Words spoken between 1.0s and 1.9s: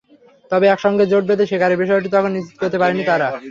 জোট বেঁধে শিকারের